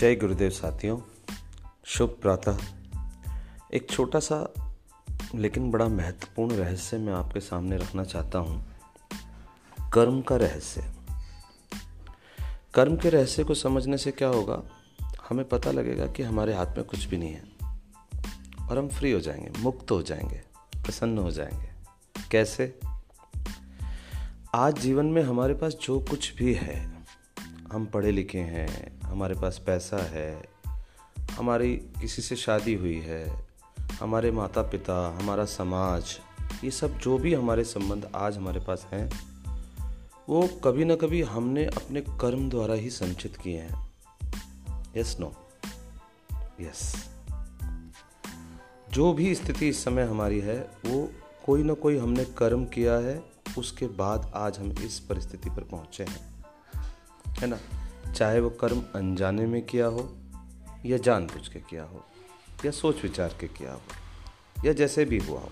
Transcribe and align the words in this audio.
जय 0.00 0.16
गुरुदेव 0.16 0.50
साथियों, 0.50 0.98
शुभ 1.84 2.18
प्रातः। 2.22 2.58
एक 3.74 3.90
छोटा 3.90 4.20
सा, 4.20 4.54
लेकिन 5.34 5.70
बड़ा 5.70 5.88
महत्वपूर्ण 5.88 6.56
रहस्य 6.56 6.98
मैं 6.98 7.12
आपके 7.12 7.40
सामने 7.40 7.76
रखना 7.76 8.04
चाहता 8.04 8.38
हूँ। 8.38 8.72
कर्म 9.92 10.22
का 10.22 10.36
रहस्य। 10.36 10.84
कर्म 12.74 12.96
के 12.96 13.10
रहस्य 13.10 13.44
को 13.44 13.54
समझने 13.54 13.98
से 13.98 14.10
क्या 14.10 14.28
होगा? 14.28 14.62
हमें 15.28 15.48
पता 15.48 15.70
लगेगा 15.70 16.06
कि 16.06 16.22
हमारे 16.22 16.54
हाथ 16.54 16.66
में 16.66 16.84
कुछ 16.84 17.04
भी 17.04 17.16
नहीं 17.16 17.32
है। 17.32 17.44
और 18.70 18.78
हम 18.78 18.88
फ्री 18.88 19.12
हो 19.12 19.20
जाएँगे, 19.20 19.52
मुक्त 19.58 19.90
हो 19.90 20.02
जाएँगे, 20.02 20.42
प्रसन्न 20.76 21.18
हो 21.18 21.30
जाएँगे। 21.30 21.68
कैसे? 22.30 22.80
आज 24.54 24.78
जीवन 24.78 25.06
में 25.06 25.22
हमारे 25.22 25.54
पास 25.54 25.76
जो 25.82 26.00
कुछ 26.00 26.34
भी 26.34 26.54
है 26.54 26.99
हम 27.72 27.84
पढ़े 27.86 28.10
लिखे 28.12 28.38
हैं, 28.38 29.00
हमारे 29.00 29.34
पास 29.34 29.62
पैसा 29.66 29.96
है, 29.96 30.48
हमारी 31.32 31.76
किसी 31.76 32.22
से 32.22 32.36
शादी 32.36 32.74
हुई 32.74 32.98
है, 32.98 33.46
हमारे 34.00 34.30
माता 34.30 34.62
पिता 34.62 34.96
हमारा 35.18 35.44
समाज, 35.44 36.18
ये 36.64 36.70
सब 36.70 36.98
जो 36.98 37.18
भी 37.18 37.34
हमारे 37.34 37.64
संबंध 37.64 38.10
आज 38.14 38.36
हमारे 38.36 38.60
पास 38.60 38.86
हैं, 38.92 39.10
वो 40.28 40.46
कभी 40.64 40.84
ना 40.84 40.94
कभी 40.94 41.22
हमने 41.22 41.66
अपने 41.66 42.00
कर्म 42.00 42.48
द्वारा 42.50 42.74
ही 42.74 42.90
संचित 42.90 43.36
किए 43.36 43.60
हैं। 43.60 43.92
यस 44.96 45.16
नो 45.20 45.32
यस 46.60 47.10
जो 48.92 49.12
भी 49.12 49.34
स्थिति 49.34 49.68
इस 49.68 49.84
समय 49.84 50.02
हमारी 50.02 50.40
है, 50.40 50.60
वो 50.86 51.08
कोई 51.46 51.62
ना 51.62 51.74
कोई 51.74 51.98
हमने 51.98 52.24
कर्म 52.24 52.64
किया 52.64 52.94
है, 52.98 53.22
उसके 53.58 53.86
बाद 53.86 54.30
आज 54.34 54.58
हम 54.58 54.72
इस 54.72 54.98
परिस्थिति 55.00 55.50
पर 55.50 55.62
पहुँचे 55.62 56.04
हैं। 56.04 56.39
है 57.40 57.46
ना? 57.46 57.58
चाहे 58.12 58.40
वो 58.40 58.50
कर्म 58.50 58.82
अनजाने 58.94 59.46
में 59.46 59.66
किया 59.66 59.86
हो, 59.86 60.16
या 60.86 60.96
जानबूझ 60.96 61.48
के 61.48 61.58
किया 61.58 61.84
हो, 61.84 62.04
या 62.64 62.70
सोच 62.70 63.02
विचार 63.02 63.36
के 63.40 63.48
किया 63.48 63.72
हो, 63.72 63.80
या 64.64 64.72
जैसे 64.72 65.04
भी 65.04 65.18
हुआ 65.18 65.40
हो। 65.40 65.50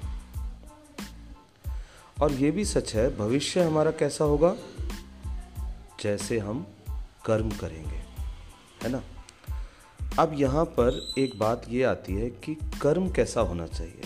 और 2.22 2.32
ये 2.32 2.50
भी 2.50 2.64
सच 2.64 2.94
है, 2.94 3.16
भविष्य 3.16 3.62
हमारा 3.62 3.90
कैसा 3.90 4.24
होगा? 4.24 4.56
जैसे 6.02 6.38
हम 6.38 6.66
कर्म 7.26 7.50
करेंगे, 7.50 8.02
है 8.82 8.88
ना? 8.88 9.02
अब 10.18 10.32
यहाँ 10.34 10.64
पर 10.64 11.12
एक 11.18 11.38
बात 11.38 11.62
ये 11.68 11.82
आती 11.82 12.14
है 12.14 12.30
कि 12.30 12.54
कर्म 12.54 13.10
कैसा 13.10 13.40
होना 13.40 13.66
चाहिए? 13.66 14.02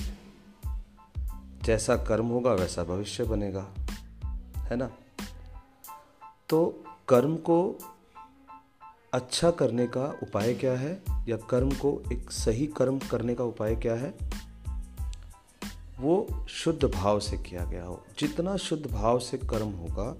जैसा 1.63 1.97
कर्म 1.97 2.27
होगा, 2.27 2.53
वैसा 2.53 2.85
भविष्य 2.85 3.25
बनेगा, 3.25 3.69
है 4.57 4.77
ना? 4.77 4.91
तो 6.49 6.85
कर्म 7.08 7.36
को 7.36 7.78
अच्छा 9.12 9.50
करने 9.50 9.86
का 9.86 10.19
उपाय 10.22 10.55
क्या 10.55 10.72
है? 10.72 11.03
या 11.28 11.36
कर्म 11.36 11.70
को 11.70 12.03
एक 12.12 12.31
सही 12.31 12.67
कर्म 12.67 12.98
करने 12.98 13.34
का 13.34 13.45
उपाय 13.45 13.77
क्या 13.77 13.95
है? 13.95 14.14
वो 16.00 16.47
शुद्ध 16.48 16.84
भाव 16.84 17.20
से 17.20 17.39
किया 17.39 17.64
गया 17.64 17.84
हो। 17.84 18.05
जितना 18.19 18.56
शुद्ध 18.56 18.86
भाव 18.86 19.19
से 19.19 19.39
कर्म 19.39 19.69
होगा, 19.69 20.17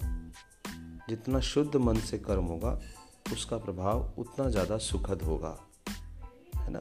जितना 1.09 1.39
शुद्ध 1.39 1.75
मन 1.75 1.99
से 1.99 2.17
कर्म 2.17 2.43
होगा, 2.43 2.81
उसका 3.33 3.57
प्रभाव 3.57 4.13
उतना 4.17 4.49
ज़्यादा 4.49 4.77
सुखद 4.77 5.21
होगा। 5.21 5.59
है 6.55 6.71
ना? 6.71 6.79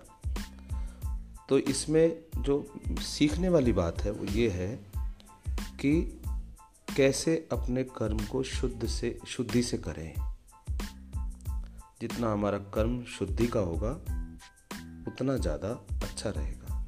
तो 1.49 1.59
इसमें 1.59 2.25
जो 2.39 2.67
सीखने 2.89 3.49
वाली 3.49 3.73
बात 3.73 4.01
है 4.01 4.11
वो 4.11 4.25
ये 4.25 4.51
है 4.51 4.77
कि 5.57 6.22
कैसे 6.97 7.49
अपने 7.53 7.85
कर्म 7.85 8.19
को 8.19 8.43
शुद्ध 8.43 8.87
से, 8.87 9.19
शुद्धि 9.27 9.63
से 9.63 9.79
करें? 9.79 10.15
जितना 12.01 12.33
हमारा 12.33 12.59
कर्म 12.59 13.05
शुद्धि 13.05 13.47
का 13.47 13.61
होगा, 13.61 13.91
उतना 15.09 15.37
ज़्यादा 15.37 15.87
अच्छा 16.03 16.31
रहेगा। 16.31 16.87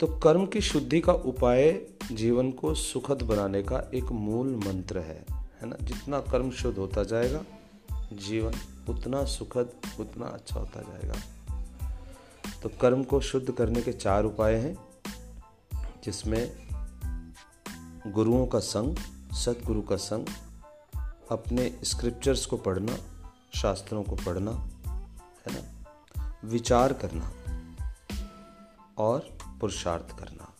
तो 0.00 0.06
कर्म 0.06 0.46
की 0.46 0.60
शुद्धि 0.60 1.00
का 1.00 1.12
उपाय 1.12 1.86
जीवन 2.12 2.50
को 2.50 2.74
सुखद 2.74 3.22
बनाने 3.22 3.62
का 3.62 3.90
एक 3.94 4.04
मूल 4.04 4.56
मंत्र 4.66 4.98
है 4.98 5.24
है 5.32 5.68
ना? 5.68 5.76
जितना 5.82 6.20
कर्म 6.20 6.50
शुद्ध 6.50 6.78
होता 6.78 7.04
जाएगा, 7.04 7.44
जीवन 8.12 8.52
उतना 8.88 9.24
सुखद, 9.24 9.72
उतना 10.00 10.26
अच्छा 10.26 10.60
होता 10.60 10.82
जाएगा। 10.82 11.14
तो 12.62 12.68
कर्म 12.68 13.04
को 13.04 13.20
शुद्ध 13.20 13.52
करने 13.52 13.82
के 13.82 13.92
चार 13.92 14.24
उपाय 14.24 14.54
हैं, 14.54 14.76
जिसमें 16.04 16.69
गुरुओं 18.06 18.46
का 18.46 18.58
संग 18.58 18.96
सतगुरु 19.32 19.82
का 19.82 19.96
संग, 19.96 20.26
अपने 21.30 21.80
स्क्रिप्चर्स 21.84 22.46
को 22.46 22.56
पढ़ना, 22.56 22.96
शास्त्रों 23.54 24.02
को 24.02 24.16
पढ़ना, 24.16 24.50
है 25.46 25.52
ना? 25.52 25.84
विचार 26.44 26.92
करना 26.92 27.32
और 28.98 29.38
पुरुषार्थ 29.60 30.18
करना। 30.18 30.54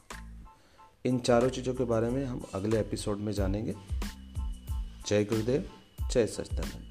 इन 1.04 1.18
चारों 1.18 1.48
चीज़ों 1.48 1.74
के 1.74 1.84
बारे 1.84 2.10
में 2.10 2.26
हम 2.26 2.44
अगले 2.54 2.80
एपिसोड 2.80 3.18
में 3.18 3.32
जानेंगे। 3.32 3.74
जय 5.06 5.24
गुरुदेव, 5.24 5.70
जय 6.10 6.26
सचदानंद 6.26 6.89